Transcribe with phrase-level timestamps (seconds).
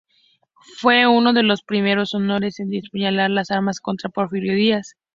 [0.79, 4.95] Fue uno de los primeros Sonorenses en empuñar las armas contra Porfirio Díaz.